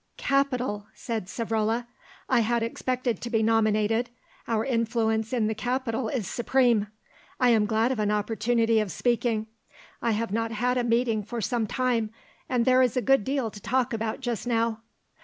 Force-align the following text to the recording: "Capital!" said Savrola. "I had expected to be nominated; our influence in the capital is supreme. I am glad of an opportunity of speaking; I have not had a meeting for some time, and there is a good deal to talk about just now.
"Capital!" 0.17 0.87
said 0.95 1.27
Savrola. 1.27 1.85
"I 2.27 2.39
had 2.39 2.63
expected 2.63 3.21
to 3.21 3.29
be 3.29 3.43
nominated; 3.43 4.09
our 4.47 4.65
influence 4.65 5.31
in 5.31 5.45
the 5.45 5.53
capital 5.53 6.09
is 6.09 6.25
supreme. 6.27 6.87
I 7.39 7.51
am 7.51 7.67
glad 7.67 7.91
of 7.91 7.99
an 7.99 8.09
opportunity 8.09 8.79
of 8.79 8.91
speaking; 8.91 9.45
I 10.01 10.13
have 10.13 10.31
not 10.33 10.53
had 10.53 10.79
a 10.79 10.83
meeting 10.83 11.21
for 11.21 11.39
some 11.39 11.67
time, 11.67 12.09
and 12.49 12.65
there 12.65 12.81
is 12.81 12.97
a 12.97 13.01
good 13.03 13.23
deal 13.23 13.51
to 13.51 13.59
talk 13.61 13.93
about 13.93 14.21
just 14.21 14.47
now. 14.47 14.81